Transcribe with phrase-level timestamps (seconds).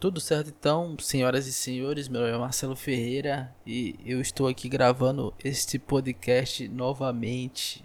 [0.00, 4.68] Tudo certo então, senhoras e senhores, meu nome é Marcelo Ferreira e eu estou aqui
[4.68, 7.84] gravando este podcast novamente.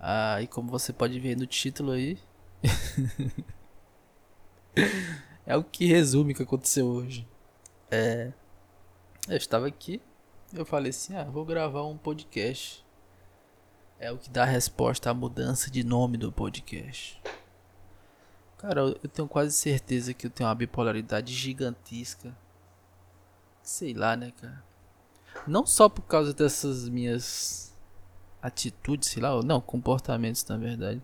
[0.00, 2.18] Ah, e como você pode ver no título aí,
[5.46, 7.28] é o que resume o que aconteceu hoje.
[7.92, 8.32] É,
[9.28, 10.02] eu estava aqui,
[10.52, 12.84] eu falei assim, ah, vou gravar um podcast.
[14.00, 17.22] É o que dá a resposta à mudança de nome do podcast.
[18.58, 22.36] Cara, eu tenho quase certeza que eu tenho uma bipolaridade gigantesca.
[23.62, 24.64] Sei lá, né, cara?
[25.46, 27.72] Não só por causa dessas minhas
[28.42, 31.00] atitudes, sei lá, não, comportamentos na verdade.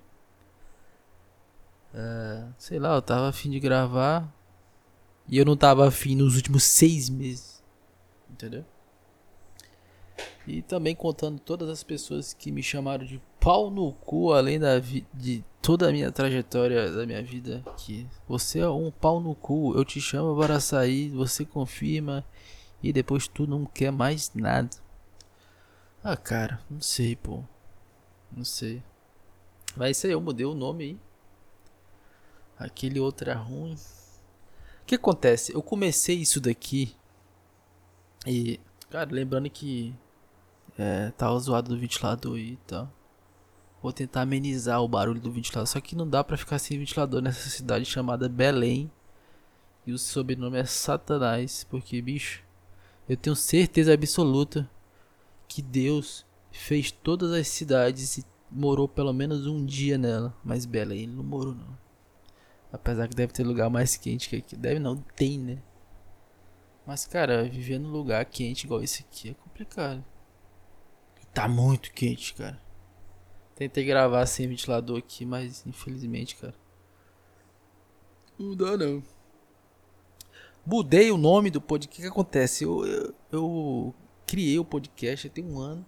[1.94, 4.28] Uh, sei lá, eu tava afim de gravar
[5.28, 7.62] e eu não tava afim nos últimos seis meses.
[8.28, 8.64] Entendeu?
[10.46, 14.78] E também contando todas as pessoas que me chamaram de pau no cu, além da
[14.78, 17.62] de toda a minha trajetória da minha vida.
[17.76, 22.24] Que você é um pau no cu, eu te chamo para sair, você confirma
[22.82, 24.70] e depois tu não quer mais nada.
[26.02, 27.44] Ah, cara, não sei, pô.
[28.34, 28.82] Não sei.
[29.76, 30.98] Mas isso aí, eu mudei o nome aí.
[32.58, 33.74] Aquele outro é ruim.
[33.74, 35.54] O que acontece?
[35.54, 36.94] Eu comecei isso daqui.
[38.26, 39.94] E, cara, lembrando que
[40.78, 42.90] é, tá zoado do ventilador aí e tal.
[43.84, 45.66] Vou tentar amenizar o barulho do ventilador.
[45.66, 48.90] Só que não dá pra ficar sem ventilador nessa cidade chamada Belém.
[49.86, 51.64] E o sobrenome é Satanás.
[51.64, 52.42] Porque, bicho,
[53.06, 54.70] eu tenho certeza absoluta
[55.46, 60.34] que Deus fez todas as cidades e morou pelo menos um dia nela.
[60.42, 61.78] Mas Belém ele não morou, não.
[62.72, 64.56] Apesar que deve ter lugar mais quente que aqui.
[64.56, 65.58] Deve não, tem, né?
[66.86, 70.02] Mas, cara, viver num lugar quente igual esse aqui é complicado.
[71.34, 72.63] Tá muito quente, cara.
[73.54, 76.54] Tentei gravar sem ventilador aqui, mas infelizmente, cara.
[78.38, 79.02] Não dá não.
[80.66, 82.00] Mudei o nome do podcast.
[82.00, 82.64] O que, acontece?
[82.64, 83.94] Eu, eu, eu,
[84.26, 85.86] criei o podcast tem um ano.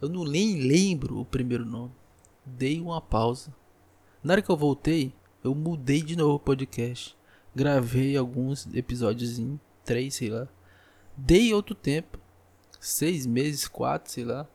[0.00, 1.92] Eu não nem lembro o primeiro nome.
[2.44, 3.52] Dei uma pausa.
[4.22, 7.16] Na hora que eu voltei, eu mudei de novo o podcast.
[7.54, 10.46] Gravei alguns episódios em três, sei lá.
[11.16, 12.20] Dei outro tempo
[12.78, 14.46] seis meses, quatro, sei lá.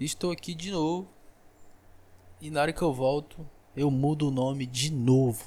[0.00, 1.08] Estou aqui de novo.
[2.40, 5.44] E na hora que eu volto, eu mudo o nome de novo.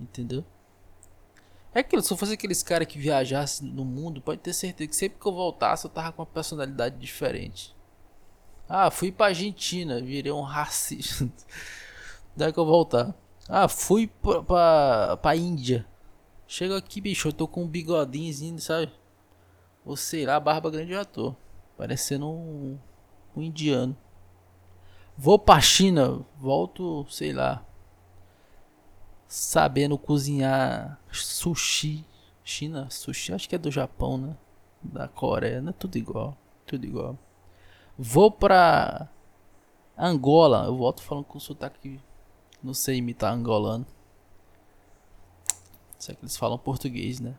[0.00, 0.44] Entendeu?
[1.72, 4.96] É aquilo, se eu fosse aqueles caras que viajasse no mundo, pode ter certeza que
[4.96, 7.74] sempre que eu voltasse eu tava com uma personalidade diferente.
[8.68, 11.28] Ah, fui pra Argentina, virei um racista.
[12.36, 13.14] Daí que eu voltar.
[13.48, 15.86] Ah, fui pra, pra, pra Índia.
[16.46, 18.92] Chega aqui, bicho, eu tô com um bigodinho, sabe?
[19.84, 21.34] Ou sei lá, barba grande já tô.
[21.76, 22.78] Parecendo um,
[23.36, 23.96] um indiano.
[25.16, 27.64] Vou pra China, volto, sei lá.
[29.26, 32.04] Sabendo cozinhar sushi.
[32.42, 34.36] China, sushi, acho que é do Japão, né?
[34.82, 35.72] Da Coreia, né?
[35.78, 36.36] Tudo igual.
[36.66, 37.18] Tudo igual.
[37.96, 39.08] Vou pra
[39.96, 40.64] Angola.
[40.66, 42.00] Eu volto falando com sotaque.
[42.62, 43.86] Não sei imitar angolano.
[45.98, 47.34] Será que eles falam português, né?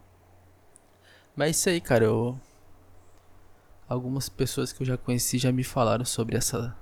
[1.36, 2.06] Mas é isso aí, cara.
[2.06, 2.40] Eu...
[3.88, 6.76] Algumas pessoas que eu já conheci já me falaram sobre essa.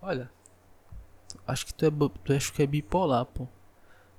[0.00, 0.30] Olha.
[1.46, 1.90] Acho que tu é,
[2.22, 3.48] tu acho que é bipolar, pô.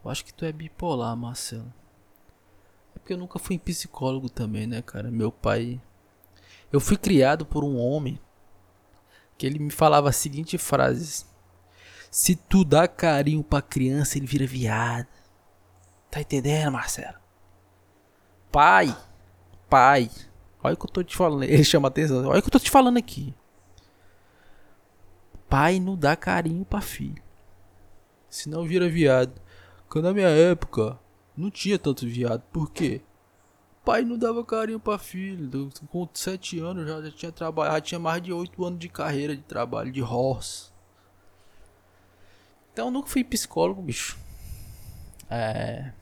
[0.03, 1.73] Eu acho que tu é bipolar, Marcelo.
[2.96, 5.09] É porque eu nunca fui psicólogo também, né, cara?
[5.09, 5.81] Meu pai.
[6.72, 8.19] Eu fui criado por um homem
[9.38, 11.25] que ele me falava a seguinte frase:
[12.12, 15.07] Se tu dá carinho pra criança, ele vira viado.
[16.12, 17.17] Tá entendendo, Marcelo?
[18.52, 18.96] Pai
[19.69, 20.09] pai.
[20.66, 21.44] Olha o que eu tô te falando.
[21.44, 22.26] Ele chama atenção.
[22.26, 23.34] Olha o que eu tô te falando aqui.
[25.48, 27.24] Pai não dá carinho pra filho.
[28.30, 29.42] Senão vira viado.
[29.88, 31.00] Quando na minha época
[31.38, 32.42] não tinha tanto viado.
[32.52, 33.02] Por quê?
[33.86, 35.70] Pai não dava carinho pra filho.
[35.90, 37.82] Com 7 anos já, já tinha trabalhado.
[37.82, 40.74] Tinha mais de 8 anos de carreira de trabalho, de horse.
[42.74, 44.18] Então eu nunca fui psicólogo, bicho.
[45.30, 45.94] É.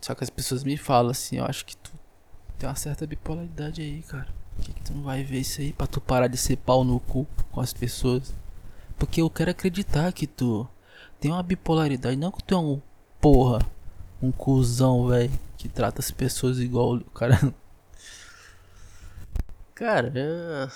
[0.00, 1.90] Só que as pessoas me falam assim, eu acho que tu
[2.64, 4.26] tem uma certa bipolaridade aí, cara.
[4.56, 6.82] Por que, que tu não vai ver isso aí pra tu parar de ser pau
[6.82, 8.32] no cu com as pessoas?
[8.98, 10.66] Porque eu quero acreditar que tu
[11.20, 12.80] tem uma bipolaridade, não que tu é um
[13.20, 13.58] porra,
[14.22, 17.38] um cuzão, velho, que trata as pessoas igual o cara.
[19.74, 20.68] Cara, é...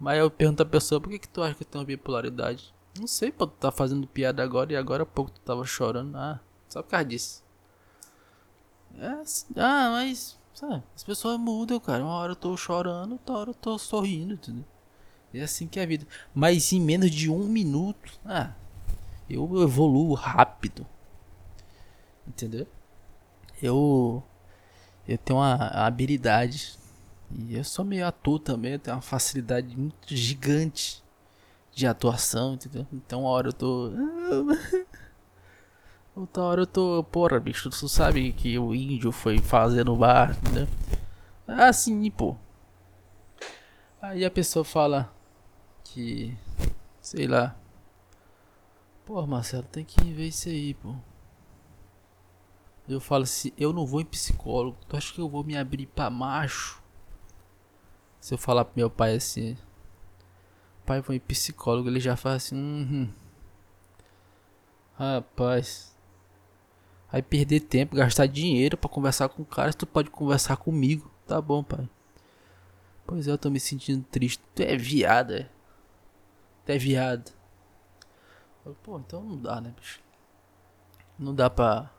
[0.00, 2.72] mas eu pergunto a pessoa, por que, que tu acha que eu tenho uma bipolaridade?
[2.98, 6.16] Não sei, pô, tu tá fazendo piada agora e agora há pouco tu tava chorando.
[6.16, 7.44] Ah, só por causa disso.
[8.96, 9.22] É,
[9.56, 10.82] ah, mas Sabe?
[10.92, 12.02] As pessoas mudam, cara.
[12.02, 14.64] Uma hora eu tô chorando, outra hora eu tô sorrindo, entendeu?
[15.32, 16.04] É assim que é a vida.
[16.34, 18.50] Mas em menos de um minuto, ah,
[19.30, 20.84] eu evoluo rápido.
[22.26, 22.66] Entendeu?
[23.62, 24.20] Eu.
[25.06, 26.76] Eu tenho uma habilidade.
[27.30, 28.72] E eu sou meio ator também.
[28.72, 31.04] Eu tenho uma facilidade muito gigante
[31.72, 32.84] de atuação, entendeu?
[32.92, 33.92] Então, uma hora eu tô.
[36.18, 37.04] Outra hora eu tô.
[37.04, 40.66] Porra, bicho, tu sabe que o índio foi fazer no bar, entendeu?
[41.46, 42.36] Assim, pô.
[44.02, 45.14] Aí a pessoa fala
[45.84, 46.36] que.
[47.00, 47.56] Sei lá.
[49.06, 50.96] Pô, Marcelo, tem que ver isso aí, pô.
[52.88, 54.76] Eu falo assim, eu não vou em psicólogo.
[54.88, 56.82] Tu acha que eu vou me abrir pra macho?
[58.20, 59.56] Se eu falar pro meu pai assim,
[60.84, 63.08] pai, vou em psicólogo, ele já fala assim, hum,
[64.98, 65.97] rapaz.
[67.10, 71.10] Aí perder tempo, gastar dinheiro para conversar com o cara, tu pode conversar comigo.
[71.26, 71.88] Tá bom, pai.
[73.06, 74.42] Pois é, eu tô me sentindo triste.
[74.54, 75.48] Tu é viado, é?
[76.66, 77.32] Tu é viado.
[78.82, 80.00] Pô, então não dá, né, bicho?
[81.18, 81.90] Não dá pra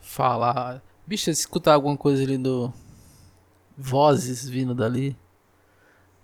[0.00, 0.82] falar.
[1.06, 2.72] Bicho, se escutar alguma coisa ali do.
[3.76, 5.16] Vozes vindo dali.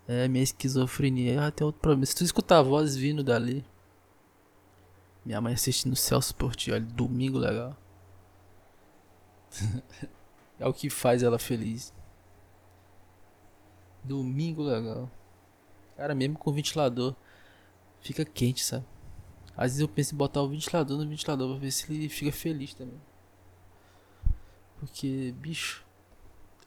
[0.09, 1.47] É, minha esquizofrenia.
[1.47, 2.07] Ah, tem outro problema.
[2.07, 3.65] Se tu escutar vozes vindo dali.
[5.25, 6.85] Minha mãe assistindo Celso Portioli.
[6.85, 7.77] Domingo legal.
[10.59, 11.93] é o que faz ela feliz.
[14.03, 15.11] Domingo legal.
[15.97, 17.15] Cara, mesmo com ventilador.
[18.01, 18.85] Fica quente, sabe?
[19.57, 22.33] Às vezes eu penso em botar o ventilador no ventilador pra ver se ele fica
[22.33, 23.01] feliz também.
[24.79, 25.85] Porque, bicho.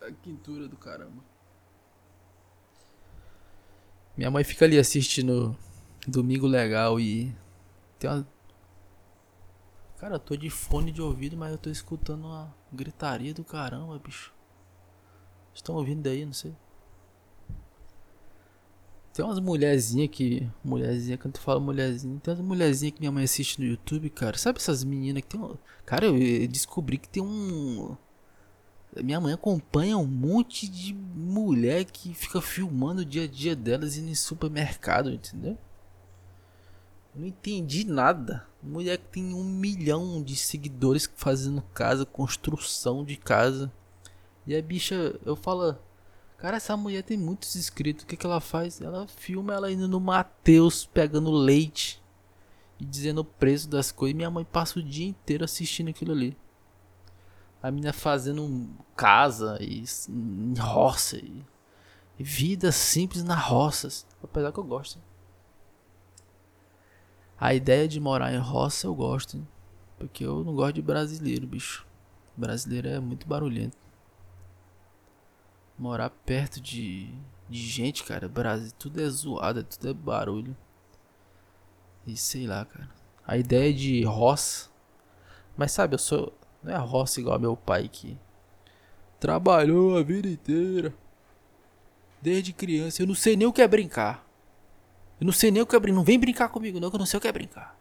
[0.01, 1.23] A quintura do caramba.
[4.15, 5.55] Minha mãe fica ali assistindo
[6.07, 7.35] Domingo Legal e
[7.99, 8.27] tem uma.
[9.97, 13.97] Cara, eu tô de fone de ouvido, mas eu tô escutando uma gritaria do caramba,
[13.97, 14.31] bicho.
[15.53, 16.55] Estão ouvindo daí, não sei.
[19.11, 20.47] Tem umas mulherzinhas que.
[20.63, 24.37] Mulherzinha, quando tu fala mulherzinha, tem umas mulherzinhas que minha mãe assiste no YouTube, cara.
[24.37, 25.57] Sabe essas meninas que tem um.
[25.83, 27.97] Cara, eu descobri que tem um.
[29.03, 33.97] Minha mãe acompanha um monte de mulher que fica filmando o dia a dia delas
[33.97, 35.57] indo em supermercado, entendeu?
[37.15, 38.45] Eu não entendi nada.
[38.67, 43.71] Mulher que tem um milhão de seguidores fazendo casa, construção de casa.
[44.45, 45.77] E a bicha, eu falo,
[46.37, 48.03] cara, essa mulher tem muitos inscritos.
[48.03, 48.81] O que, que ela faz?
[48.81, 52.01] Ela filma ela indo no Mateus pegando leite
[52.79, 54.15] e dizendo o preço das coisas.
[54.15, 56.37] Minha mãe passa o dia inteiro assistindo aquilo ali
[57.61, 59.83] a menina fazendo casa e
[60.59, 61.43] roça e,
[62.17, 64.99] vida simples na roça, apesar que eu gosto.
[67.39, 69.47] A ideia de morar em roça eu gosto, hein?
[69.97, 71.85] porque eu não gosto de brasileiro, bicho.
[72.35, 73.77] Brasileiro é muito barulhento.
[75.77, 77.13] Morar perto de,
[77.49, 80.55] de gente, cara, Brasil, tudo é zoado, tudo é barulho.
[82.05, 82.89] E sei lá, cara.
[83.25, 84.69] A ideia de roça.
[85.55, 88.17] Mas sabe, eu sou não é roça igual meu pai que
[89.19, 90.93] trabalhou a vida inteira.
[92.21, 93.01] Desde criança.
[93.01, 94.26] Eu não sei nem o que é brincar.
[95.19, 95.97] Eu não sei nem o que é brincar.
[95.97, 97.75] Não vem brincar comigo, não, que eu não sei o que é brincar.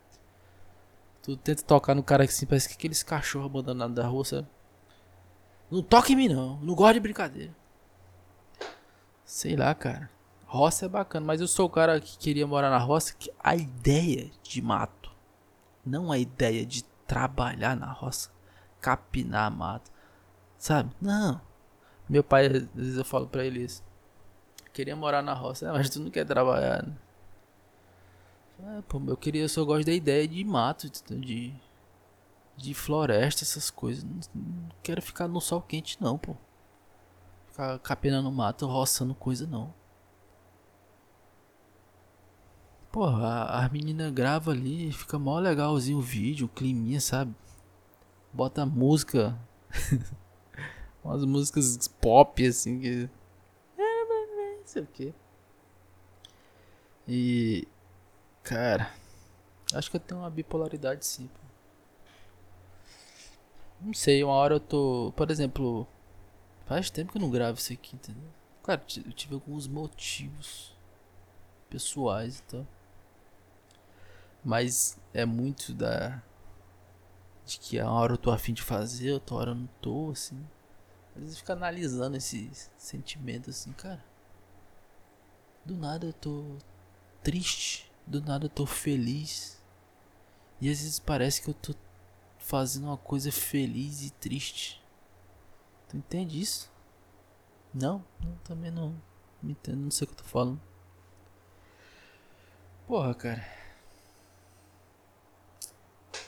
[1.22, 4.46] Tu tenta tocar no cara assim, parece que aqueles cachorros abandonados da rua, sabe?
[5.70, 6.56] Não toque em mim, não.
[6.60, 7.54] Não gosto de brincadeira.
[9.24, 10.08] Sei lá, cara.
[10.46, 13.14] Roça é bacana, mas eu sou o cara que queria morar na roça.
[13.18, 15.10] Que a ideia de mato,
[15.84, 18.30] não a ideia de trabalhar na roça,
[18.80, 19.90] capinar mato.
[20.56, 20.90] Sabe?
[21.00, 21.40] Não.
[22.08, 23.82] Meu pai, às vezes eu falo pra ele isso.
[24.72, 26.84] Queria morar na roça, mas tu não quer trabalhar.
[26.84, 26.96] Né?
[28.58, 31.54] É, pô, eu queria, eu só gosto da ideia de mato, de
[32.56, 34.02] de floresta, essas coisas.
[34.04, 36.34] Não, não quero ficar no sol quente não, pô.
[37.48, 39.74] Ficar capinando mato, roçando coisa não.
[42.90, 47.34] Porra, a, a menina grava ali, fica mó legalzinho o vídeo, o climinha, sabe?
[48.36, 49.38] bota música.
[51.02, 53.08] umas músicas pop, assim, que.
[53.78, 55.14] Não sei o que.
[57.08, 57.66] E.
[58.46, 58.92] Cara.
[59.74, 61.28] Acho que eu tenho uma bipolaridade sim.
[63.80, 65.12] Não sei, uma hora eu tô.
[65.16, 65.86] Por exemplo.
[66.64, 68.28] Faz tempo que eu não gravo isso aqui, entendeu?
[68.62, 70.76] Claro, eu tive alguns motivos
[71.68, 72.64] pessoais e então.
[72.64, 72.72] tal.
[74.44, 76.22] Mas é muito da
[77.44, 80.44] de que a hora eu tô afim de fazer, outra hora eu não tô, assim.
[81.14, 84.04] Às vezes fica analisando esses sentimentos assim, cara.
[85.64, 86.56] Do nada eu tô
[87.22, 89.62] triste, do nada eu tô feliz.
[90.60, 91.74] E às vezes parece que eu tô
[92.38, 94.82] fazendo uma coisa feliz e triste.
[95.88, 96.70] Tu entende isso?
[97.74, 98.94] Não, não também não.
[99.42, 100.60] Me entendo, não sei o que eu tô falando.
[102.86, 103.44] Porra, cara.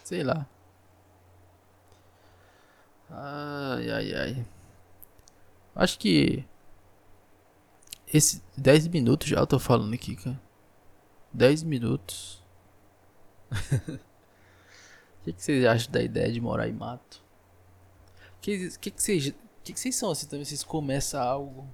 [0.04, 0.47] Sei lá.
[3.11, 4.47] Ai, ai, ai.
[5.75, 6.44] Acho que.
[8.12, 10.47] Esse 10 minutos já eu tô falando aqui, cara.
[11.38, 12.42] 10 minutos.
[13.50, 13.54] O
[15.25, 17.25] que, que vocês acham da ideia de morar em mato?
[18.37, 20.45] O que, que, que, vocês, que, que vocês são assim também?
[20.45, 21.68] Vocês começam algo.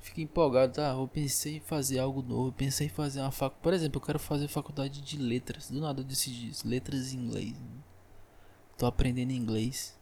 [0.00, 0.90] Fica empolgado, tá?
[0.90, 2.52] Eu pensei em fazer algo novo.
[2.52, 3.62] Pensei em fazer uma faculdade.
[3.62, 5.68] Por exemplo, eu quero fazer faculdade de letras.
[5.68, 6.68] Do nada eu decidi isso.
[6.68, 7.56] Letras em inglês.
[8.76, 9.98] Tô aprendendo inglês.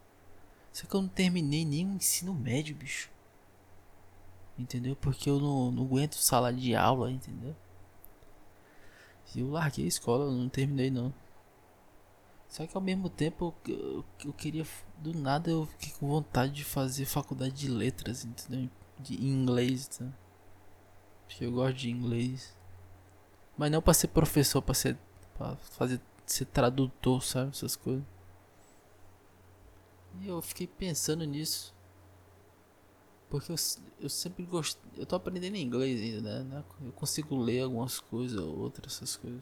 [0.71, 3.09] Só que eu não terminei o ensino médio, bicho.
[4.57, 4.95] Entendeu?
[4.95, 7.55] Porque eu não, não aguento sala de aula, entendeu?
[9.35, 11.13] Eu larguei a escola, não terminei não.
[12.47, 14.65] Só que ao mesmo tempo eu, eu, eu, queria.
[14.97, 18.69] Do nada eu fiquei com vontade de fazer faculdade de letras, entendeu?
[18.99, 20.05] De inglês, tá?
[21.27, 22.55] Porque eu gosto de inglês.
[23.57, 24.97] Mas não pra ser professor, pra ser.
[25.37, 25.99] pra fazer.
[26.25, 27.49] ser tradutor, sabe?
[27.49, 28.03] Essas coisas.
[30.21, 31.75] E eu fiquei pensando nisso.
[33.29, 33.55] Porque eu,
[33.99, 34.79] eu sempre gosto.
[34.95, 36.63] Eu tô aprendendo inglês ainda, né?
[36.83, 39.41] Eu consigo ler algumas coisas, outras, essas coisas.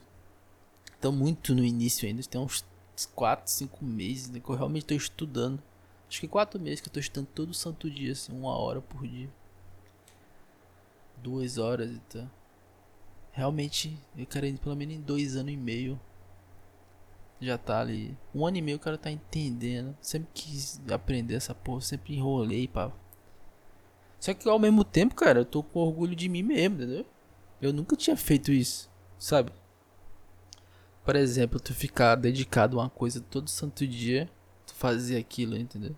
[1.00, 2.24] Tô muito no início ainda.
[2.24, 2.66] Tem uns
[3.14, 5.62] 4, 5 meses né, que eu realmente tô estudando.
[6.10, 9.06] Acho que 4 meses que eu tô estudando todo santo dia, assim, uma hora por
[9.08, 9.30] dia.
[11.22, 12.30] Duas horas e tal.
[13.32, 16.00] Realmente, eu quero ir pelo menos em dois anos e meio.
[17.40, 18.18] Já tá ali.
[18.34, 19.96] Um ano e meio o cara tá entendendo.
[20.02, 22.92] Sempre quis aprender essa porra, sempre enrolei pra
[24.26, 27.06] só que ao mesmo tempo, cara, eu tô com orgulho de mim mesmo, entendeu?
[27.62, 28.90] Eu nunca tinha feito isso,
[29.20, 29.52] sabe?
[31.04, 34.28] Por exemplo, tu ficar dedicado a uma coisa todo santo dia,
[34.66, 35.96] tu fazer aquilo, entendeu?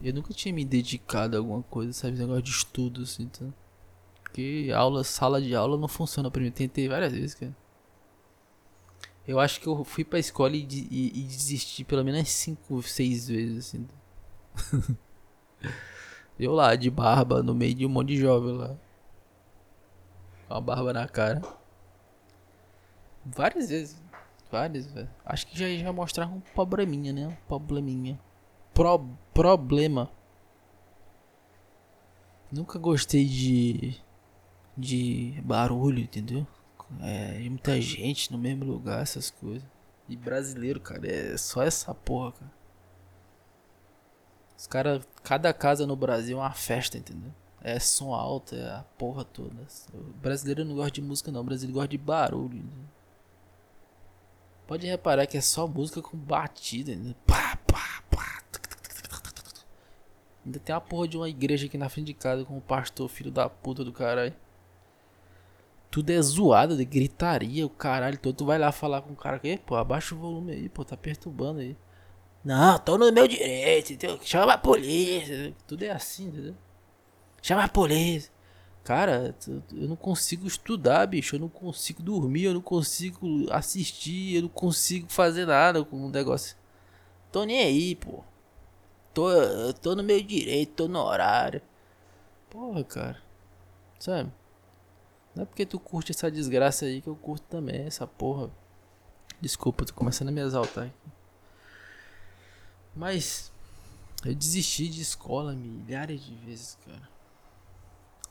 [0.00, 2.16] Eu nunca tinha me dedicado a alguma coisa, sabe?
[2.16, 3.52] Negócio de estudo, assim, então.
[4.22, 6.52] Porque aula, sala de aula não funciona pra mim.
[6.52, 7.56] Tentei várias vezes, cara.
[9.26, 13.28] Eu acho que eu fui pra escola e, e, e desisti pelo menos 5, 6
[13.28, 13.88] vezes, assim.
[16.40, 18.74] Eu lá, de barba, no meio de um monte de jovem lá.
[20.48, 21.42] Com a barba na cara.
[23.26, 24.02] Várias vezes.
[24.50, 25.10] Várias, velho.
[25.22, 27.28] Acho que já, já mostrava um probleminha, né?
[27.28, 28.18] Um probleminha.
[28.72, 30.10] Pro, problema.
[32.50, 34.00] Nunca gostei de.
[34.74, 36.46] de barulho, entendeu?
[37.02, 39.68] É, muita gente no mesmo lugar, essas coisas.
[40.08, 42.59] E brasileiro, cara, é só essa porra, cara.
[44.60, 47.32] Os caras, cada casa no Brasil é uma festa, entendeu?
[47.62, 49.56] É som alto, é a porra toda.
[49.94, 52.58] O brasileiro não gosta de música não, o brasileiro gosta de barulho.
[52.58, 52.84] Entendeu?
[54.66, 57.14] Pode reparar que é só música com batida, entendeu?
[57.26, 58.42] Pá, pá, pá.
[60.44, 63.08] Ainda tem uma porra de uma igreja aqui na frente de casa com o pastor,
[63.08, 64.34] filho da puta do caralho.
[65.90, 68.36] Tudo é zoado, de gritaria, o caralho todo.
[68.36, 70.98] Tu vai lá falar com o cara que, pô, abaixa o volume aí, pô, tá
[70.98, 71.74] perturbando aí.
[72.44, 74.18] Não, tô no meu direito, entendeu?
[74.22, 75.54] Chama a polícia.
[75.66, 76.54] Tudo é assim, entendeu?
[77.42, 78.32] Chama a polícia.
[78.82, 81.36] Cara, eu não consigo estudar, bicho.
[81.36, 86.10] Eu não consigo dormir, eu não consigo assistir, eu não consigo fazer nada com o
[86.10, 86.56] negócio.
[87.30, 88.24] Tô nem aí, pô.
[89.12, 89.28] Tô,
[89.82, 91.60] tô no meu direito, tô no horário.
[92.48, 93.22] Porra, cara.
[93.98, 94.32] Sabe?
[95.34, 98.50] Não é porque tu curte essa desgraça aí que eu curto também, essa porra.
[99.40, 101.19] Desculpa, tô começando a me exaltar aqui.
[103.00, 103.50] Mas
[104.26, 107.08] eu desisti de escola milhares de vezes, cara.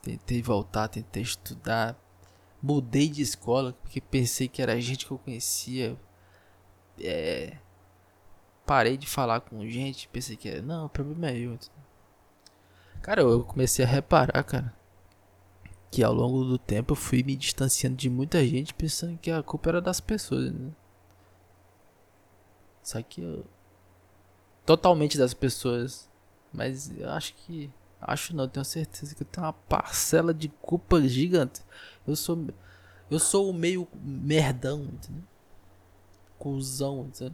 [0.03, 1.99] Tentei voltar, tentei estudar.
[2.61, 5.99] Mudei de escola porque pensei que era gente que eu conhecia.
[7.01, 7.57] É,
[8.63, 11.57] parei de falar com gente, pensei que era, não, o problema é eu.
[13.01, 14.71] Cara, eu comecei a reparar, cara,
[15.89, 19.41] que ao longo do tempo eu fui me distanciando de muita gente pensando que a
[19.41, 20.71] culpa era das pessoas, né?
[22.83, 23.47] Só que eu,
[24.69, 26.07] totalmente das pessoas.
[26.53, 27.71] Mas eu acho que.
[27.99, 31.61] Acho não, tenho certeza que eu tenho uma parcela de culpa gigante.
[32.07, 32.47] Eu sou.
[33.09, 35.23] Eu sou o meio merdão, entendeu?
[36.37, 37.33] Cusão, entendeu?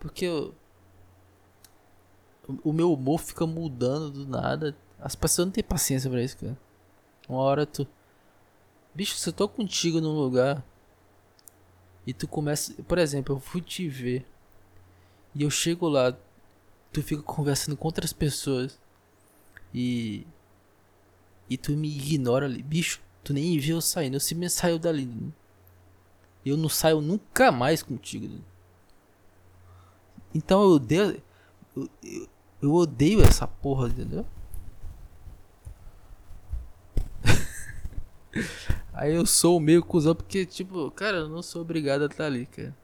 [0.00, 0.52] Porque eu,
[2.64, 4.76] o meu humor fica mudando do nada.
[4.98, 6.58] As pessoas não têm paciência pra isso, cara.
[7.28, 7.86] Uma hora tu.
[8.92, 10.64] Bicho, se eu tô contigo num lugar.
[12.04, 12.74] E tu começa.
[12.82, 14.26] Por exemplo, eu fui te ver.
[15.34, 16.16] E eu chego lá,
[16.92, 18.78] tu fica conversando com outras pessoas
[19.74, 20.26] e.
[21.48, 22.62] E tu me ignora ali.
[22.62, 24.14] Bicho, tu nem viu eu saindo.
[24.14, 25.32] Eu simplesmente saiu dali.
[26.44, 28.40] Eu não saio nunca mais contigo.
[30.34, 31.22] Então eu odeio.
[31.76, 32.28] Eu, eu,
[32.62, 34.24] eu odeio essa porra, entendeu?
[38.92, 42.46] Aí eu sou meio cuzão porque, tipo, cara, eu não sou obrigado a estar ali,
[42.46, 42.74] cara.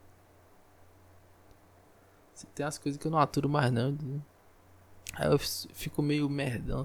[2.55, 3.91] Tem as coisas que eu não aturo mais não.
[3.91, 4.23] Entendeu?
[5.15, 6.85] Aí eu fico meio merdão.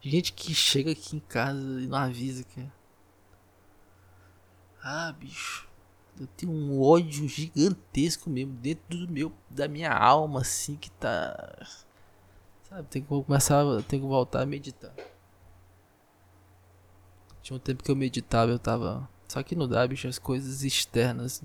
[0.00, 2.64] Gente que chega aqui em casa e não avisa que.
[4.82, 5.68] Ah, bicho.
[6.18, 11.36] Eu tenho um ódio gigantesco mesmo dentro do meu, da minha alma, assim, que tá.
[12.62, 14.94] Sabe, tem que começar, tem que voltar a meditar.
[17.42, 19.08] Tinha um tempo que eu meditava, eu tava.
[19.28, 21.42] Só que não dá, bicho, as coisas externas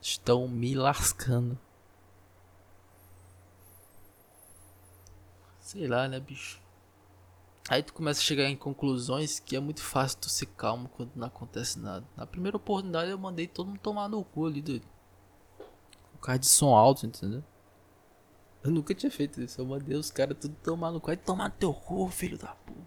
[0.00, 1.58] estão me lascando.
[5.70, 6.60] Sei lá, né, bicho?
[7.68, 11.12] Aí tu começa a chegar em conclusões que é muito fácil tu ser calmo quando
[11.14, 12.04] não acontece nada.
[12.16, 14.88] Na primeira oportunidade eu mandei todo mundo tomar no cu ali, doido.
[16.12, 17.44] O cara de som alto, entendeu?
[18.64, 19.60] Eu nunca tinha feito isso.
[19.60, 21.12] Eu mandei os caras tudo tomar no cu.
[21.12, 22.80] Aí tomar no teu cu, filho da puta.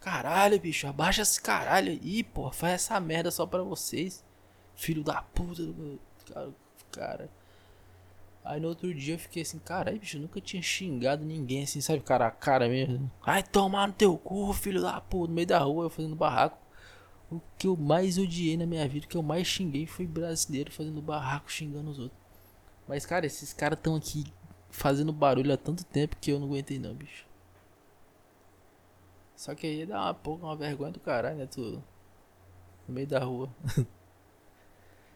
[0.00, 0.86] Caralho, bicho.
[0.86, 2.52] Abaixa esse caralho aí, pô.
[2.52, 4.22] Faz essa merda só pra vocês.
[4.74, 5.62] Filho da puta.
[6.30, 6.52] Cara,
[6.92, 7.39] cara.
[8.44, 11.80] Aí no outro dia eu fiquei assim, caralho, bicho, eu nunca tinha xingado ninguém assim,
[11.80, 13.10] sabe, cara a cara mesmo.
[13.22, 16.58] Ai, tomar no teu cu, filho da puta, no meio da rua, eu fazendo barraco.
[17.30, 20.72] O que eu mais odiei na minha vida, o que eu mais xinguei foi brasileiro
[20.72, 22.18] fazendo barraco, xingando os outros.
[22.88, 24.24] Mas, cara, esses caras estão aqui
[24.70, 27.26] fazendo barulho há tanto tempo que eu não aguentei não, bicho.
[29.36, 31.82] Só que aí dá uma pouco uma vergonha do caralho, né, tu...
[32.88, 33.48] No meio da rua.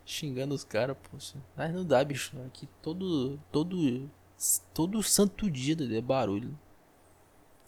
[0.04, 1.38] xingando os caras, poxa.
[1.56, 2.36] Mas não dá, bicho.
[2.46, 3.38] Aqui todo.
[3.50, 4.10] Todo.
[4.72, 6.58] Todo santo dia é barulho.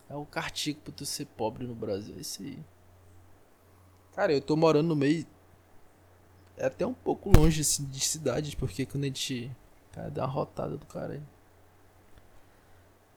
[0.08, 2.14] É o cartigo pra tu ser pobre no Brasil.
[2.16, 2.58] É isso aí.
[4.14, 5.26] Cara, eu tô morando no meio.
[6.56, 9.50] É até um pouco longe assim, de cidade, porque quando a gente.
[9.92, 11.22] Cara, dá uma rotada do cara aí.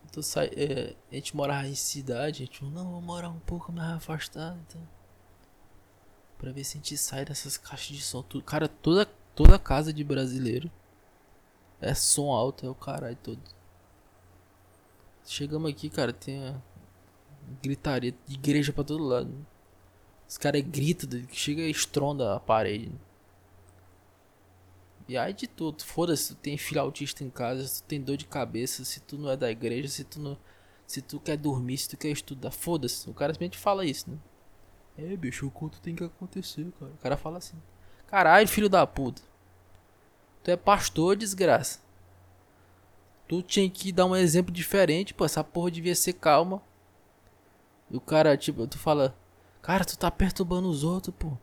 [0.10, 3.72] Então, sai, é, a gente morava em cidade, a gente não, vou morar um pouco
[3.72, 4.82] mais afastado, então.
[6.40, 8.24] Pra ver se a gente sai dessas caixas de som.
[8.24, 8.44] Tudo.
[8.44, 9.06] Cara, toda,
[9.36, 10.72] toda casa de brasileiro
[11.82, 13.42] é som alto, é o caralho todo.
[15.26, 16.56] Chegamos aqui, cara, tem a
[17.62, 19.46] gritaria de igreja pra todo lado.
[20.28, 22.92] Os caras gritam, chega e estronda a parede.
[25.08, 28.16] E aí de tudo, foda-se, tu tem filho autista em casa, se tu tem dor
[28.16, 30.38] de cabeça, se tu não é da igreja, se tu não.
[30.88, 33.10] Se tu quer dormir, se tu quer estudar, foda-se.
[33.10, 34.18] O cara simplesmente fala isso, né?
[35.02, 36.92] É, bicho, o culto tem que acontecer, cara.
[36.92, 37.58] O cara fala assim.
[38.08, 39.22] Caralho, filho da puta.
[40.44, 41.80] Tu é pastor, desgraça.
[43.28, 45.24] Tu tinha que dar um exemplo diferente, pô.
[45.24, 46.62] Essa porra devia ser calma.
[47.90, 49.16] E o cara, tipo, tu fala.
[49.62, 51.38] Cara, tu tá perturbando os outros, pô.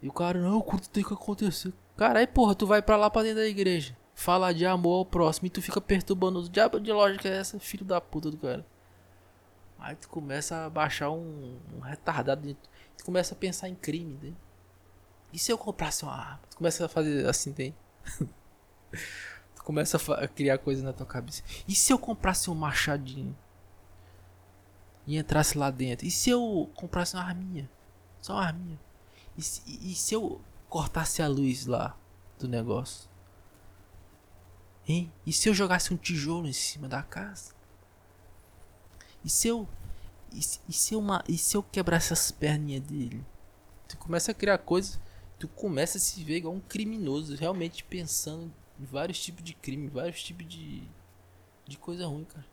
[0.00, 1.72] E o cara, não, o culto tem que acontecer.
[1.96, 3.96] Caralho, porra, tu vai pra lá pra dentro da igreja.
[4.14, 7.58] Falar de amor ao próximo e tu fica perturbando os diabo de lógica é essa,
[7.58, 8.66] filho da puta do cara.
[9.82, 12.56] Aí tu começa a baixar um, um retardado.
[12.96, 14.32] Tu começa a pensar em crime, né?
[15.32, 16.40] E se eu comprasse uma arma?
[16.48, 17.74] Tu começa a fazer assim, tem?
[19.56, 21.42] tu começa a, a, criar coisa na tua cabeça.
[21.66, 23.36] E se eu comprasse um machadinho?
[25.04, 26.06] E entrasse lá dentro?
[26.06, 27.68] E se eu comprasse uma arminha?
[28.20, 28.78] Só uma arminha.
[29.36, 31.96] E se, e se eu cortasse a luz lá
[32.38, 33.10] do negócio?
[34.86, 35.12] Hein?
[35.26, 37.52] E se eu jogasse um tijolo em cima da casa?
[39.24, 39.68] E se eu.
[40.32, 43.24] E, e se, eu, uma, e se eu quebrar essas perninhas dele?
[43.88, 44.98] Tu começa a criar coisas.
[45.38, 49.88] Tu começa a se ver igual um criminoso, realmente pensando em vários tipos de crime,
[49.88, 50.82] vários tipos de.
[51.66, 52.46] de coisa ruim, cara.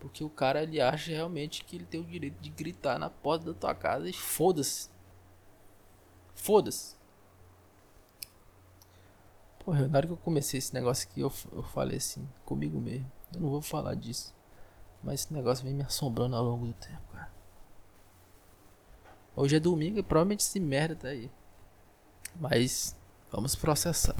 [0.00, 3.52] Porque o cara ele acha realmente que ele tem o direito de gritar na porta
[3.52, 4.90] da tua casa e foda-se.
[6.34, 6.96] Foda-se.
[9.64, 13.10] Porra, na hora que eu comecei esse negócio aqui, eu, eu falei assim, comigo mesmo.
[13.32, 14.34] Eu não vou falar disso.
[15.02, 17.30] Mas esse negócio vem me assombrando ao longo do tempo, cara.
[19.34, 21.30] Hoje é domingo e provavelmente esse merda tá aí.
[22.36, 22.96] Mas
[23.30, 24.14] vamos processar.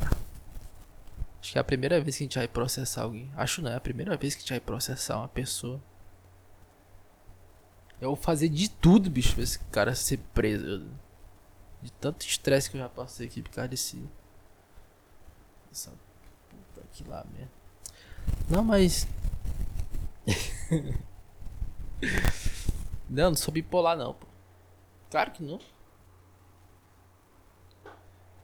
[1.41, 3.31] Acho que é a primeira vez que a gente vai processar alguém.
[3.37, 5.81] Acho não, é a primeira vez que a gente vai processar uma pessoa.
[8.01, 10.89] Eu vou fazer de tudo, bicho, pra esse cara ser preso.
[11.81, 14.03] De tanto estresse que eu já passei aqui por causa desse.
[15.71, 15.91] Essa
[16.51, 17.51] puta que lá mesmo.
[18.49, 19.07] Não, mas
[23.09, 24.27] não, não sou bipolar não, pô.
[25.11, 25.59] Claro que não.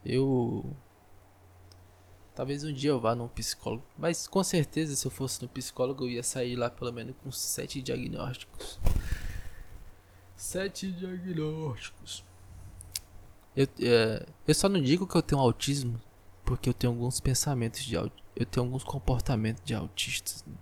[0.05, 0.77] Eu.
[2.35, 3.85] Talvez um dia eu vá num psicólogo.
[3.97, 7.33] Mas com certeza, se eu fosse no psicólogo, eu ia sair lá pelo menos com
[7.33, 8.79] sete diagnósticos.
[10.37, 12.25] Sete diagnósticos.
[13.57, 16.01] Eu, é, eu só não digo que eu tenho autismo.
[16.45, 20.45] Porque eu tenho alguns pensamentos de Eu tenho alguns comportamentos de autistas.
[20.47, 20.55] Né?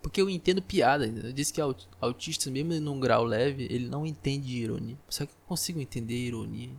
[0.00, 1.06] Porque eu entendo piada.
[1.06, 1.60] Eu disse que
[2.00, 4.96] autista, mesmo num grau leve, ele não entende ironia.
[5.08, 6.70] Só que eu consigo entender ironia.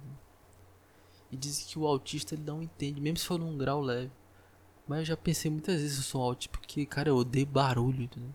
[1.32, 4.12] E diz que o autista ele não entende, mesmo se for num grau leve.
[4.88, 8.34] Mas eu já pensei muitas vezes no som alto, porque, cara, eu odeio barulho, entendeu?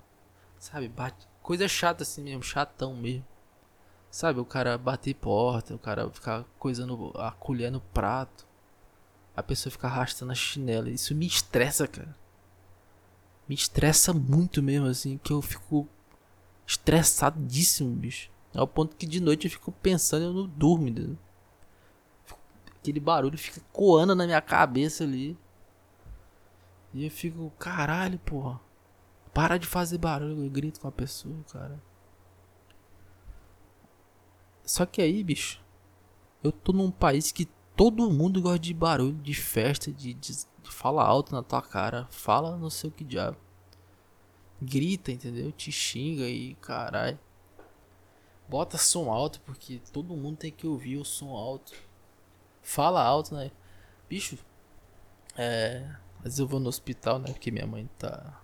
[0.58, 1.26] Sabe, bate.
[1.42, 3.26] Coisa chata assim mesmo, chatão mesmo.
[4.10, 8.46] Sabe, o cara bater porta, o cara ficar coisando a colher no prato.
[9.36, 10.88] A pessoa ficar arrastando a chinela.
[10.88, 12.14] Isso me estressa, cara.
[13.48, 15.88] Me estressa muito mesmo, assim, que eu fico
[16.66, 18.30] estressadíssimo, bicho.
[18.54, 21.18] Ao ponto que de noite eu fico pensando eu não durmo, entendeu?
[22.78, 25.37] Aquele barulho fica coando na minha cabeça ali.
[26.92, 28.61] E eu fico, caralho, porra.
[29.33, 31.83] Para de fazer barulho, eu grito com a pessoa, cara.
[34.64, 35.61] Só que aí, bicho,
[36.42, 41.05] eu tô num país que todo mundo gosta de barulho, de festa, de, de fala
[41.05, 43.37] alto na tua cara, fala não sei o que diabo.
[44.61, 45.53] Grita, entendeu?
[45.53, 47.18] Te xinga e caralho.
[48.48, 51.72] Bota som alto, porque todo mundo tem que ouvir o som alto.
[52.62, 53.50] Fala alto, né?
[54.09, 54.38] Bicho,
[55.37, 55.96] é.
[56.18, 57.27] Às vezes eu vou no hospital, né?
[57.33, 58.40] Porque minha mãe tá.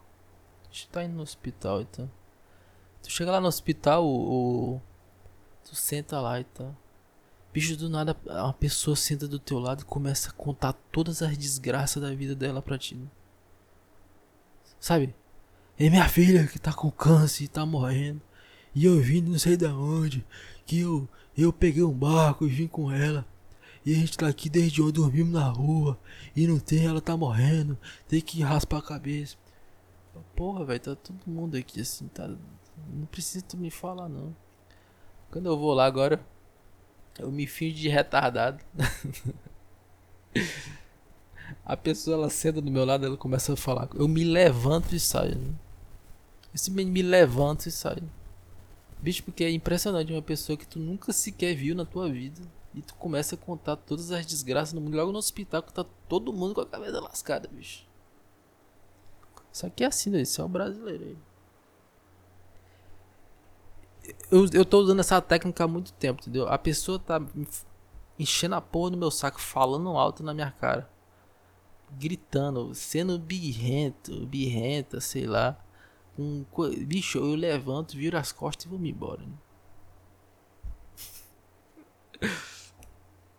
[0.62, 2.10] A gente tá indo no hospital, então.
[3.02, 4.76] Tu chega lá no hospital, o.
[4.76, 4.82] o
[5.64, 6.74] tu senta lá e tá.
[7.52, 11.36] Bicho, do nada, uma pessoa senta do teu lado e começa a contar todas as
[11.36, 12.96] desgraças da vida dela pra ti.
[14.78, 15.14] Sabe?
[15.78, 18.20] É minha filha que tá com câncer e tá morrendo.
[18.74, 20.24] E eu vim não sei da onde.
[20.64, 23.26] Que eu, eu peguei um barco e vim com ela.
[23.84, 25.98] E a gente tá aqui desde ontem, dormimos na rua.
[26.36, 27.76] E não tem, ela tá morrendo.
[28.06, 29.36] Tem que raspar a cabeça.
[30.36, 32.28] Porra, velho, tá todo mundo aqui assim, tá.
[32.92, 34.34] Não precisa tu me falar, não.
[35.30, 36.24] Quando eu vou lá agora,
[37.18, 38.64] eu me fingo de retardado.
[41.64, 43.88] a pessoa ela senta do meu lado, ela começa a falar.
[43.94, 45.36] Eu me levanto e saio.
[45.36, 45.54] Né?
[46.52, 48.10] Eu simplesmente me levanto e saio.
[48.98, 52.40] Bicho, porque é impressionante uma pessoa que tu nunca sequer viu na tua vida
[52.74, 54.96] e tu começa a contar todas as desgraças no mundo.
[54.96, 57.86] Logo no hospital que tá todo mundo com a cabeça lascada, bicho.
[59.52, 60.20] Isso aqui é assim, né?
[60.22, 61.16] Isso é o brasileiro aí.
[64.30, 66.48] Eu, eu tô usando essa técnica há muito tempo, entendeu?
[66.48, 67.20] A pessoa tá
[68.18, 70.88] enchendo a porra no meu saco, falando alto na minha cara.
[71.92, 75.58] Gritando, sendo birrento, birrenta, sei lá.
[76.18, 76.44] Um,
[76.86, 79.22] bicho, eu levanto, viro as costas e vou me embora.
[79.22, 79.34] Né?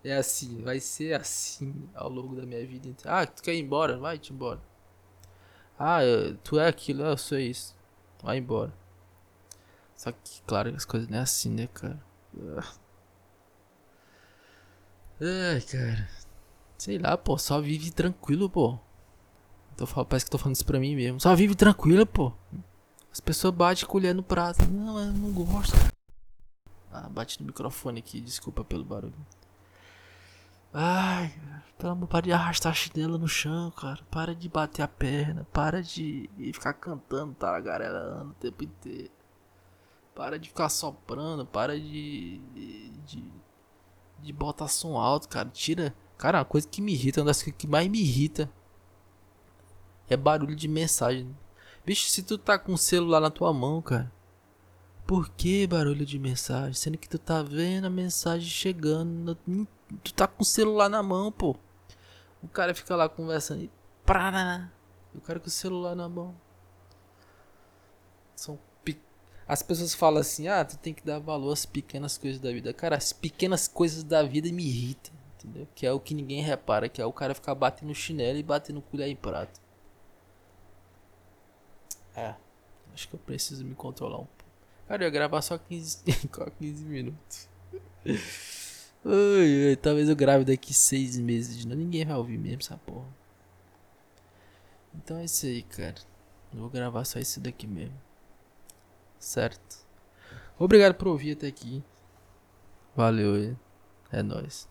[0.04, 2.90] É assim, vai ser assim ao longo da minha vida.
[3.06, 4.00] Ah, tu quer ir embora?
[4.00, 4.60] Vai-te embora.
[5.78, 6.00] Ah,
[6.44, 7.76] tu é aquilo, eu sou isso.
[8.24, 8.74] Vai embora.
[10.02, 12.04] Só que, claro, as coisas não é assim, né, cara?
[15.22, 16.10] Ai, cara.
[16.76, 18.80] Sei lá, pô, só vive tranquilo, pô.
[19.78, 21.20] Tô parece que tô falando isso pra mim mesmo.
[21.20, 22.34] Só vive tranquilo, pô.
[23.12, 24.66] As pessoas batem colher no prato.
[24.68, 25.76] Não, eu não gosto.
[26.92, 29.14] Ah, bate no microfone aqui, desculpa pelo barulho.
[30.74, 31.32] Ai,
[31.78, 34.00] pelo amor, para de arrastar a chinela no chão, cara.
[34.10, 35.46] Para de bater a perna.
[35.54, 39.21] Para de ficar cantando, tagarelarando o tempo inteiro.
[40.16, 41.46] Para de ficar soprando.
[41.46, 42.40] Para de.
[43.06, 43.24] de.
[44.20, 45.50] de botar som alto, cara.
[45.50, 45.96] Tira.
[46.18, 48.50] Cara, uma coisa que me irrita, uma das coisas que mais me irrita
[50.08, 51.36] é barulho de mensagem.
[51.86, 54.12] Bicho, se tu tá com o celular na tua mão, cara.
[55.08, 56.74] Por que barulho de mensagem?
[56.74, 59.36] Sendo que tu tá vendo a mensagem chegando.
[60.04, 61.56] Tu tá com o celular na mão, pô.
[62.42, 63.72] O cara fica lá conversando e.
[65.14, 66.36] O cara com o celular na mão.
[68.36, 68.60] São
[69.52, 72.74] As pessoas falam assim: ah, tu tem que dar valor às pequenas coisas da vida.
[72.74, 75.12] Cara, as pequenas coisas da vida me irritam.
[75.36, 75.68] Entendeu?
[75.76, 76.88] Que é o que ninguém repara.
[76.88, 79.60] Que é o cara ficar batendo chinelo e batendo colher em prato.
[82.16, 82.34] É.
[82.94, 84.52] Acho que eu preciso me controlar um pouco.
[84.88, 86.02] Cara, eu ia gravar só 15,
[86.58, 87.50] 15 minutos.
[89.82, 91.78] Talvez eu grave daqui seis meses de novo.
[91.78, 93.08] Ninguém vai ouvir mesmo essa porra.
[94.96, 95.96] Então é isso aí, cara.
[96.54, 98.11] Eu vou gravar só isso daqui mesmo.
[99.22, 99.86] Certo?
[100.58, 101.84] Obrigado por ouvir até aqui.
[102.96, 103.56] Valeu,
[104.12, 104.68] é nóis.